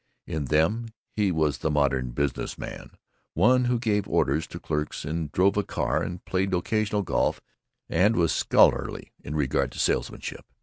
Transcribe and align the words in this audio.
In 0.25 0.45
them 0.45 0.87
he 1.11 1.31
was 1.31 1.59
the 1.59 1.69
modern 1.69 2.09
business 2.09 2.57
man; 2.57 2.89
one 3.35 3.65
who 3.65 3.77
gave 3.77 4.07
orders 4.07 4.47
to 4.47 4.59
clerks 4.59 5.05
and 5.05 5.31
drove 5.31 5.57
a 5.57 5.63
car 5.63 6.01
and 6.01 6.25
played 6.25 6.55
occasional 6.55 7.03
golf 7.03 7.39
and 7.87 8.15
was 8.15 8.31
scholarly 8.31 9.11
in 9.23 9.35
regard 9.35 9.71
to 9.73 9.77
Salesmanship. 9.79 10.47